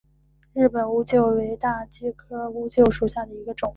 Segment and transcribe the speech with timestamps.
[0.55, 3.69] 白木乌桕为大戟科乌桕属下的一个种。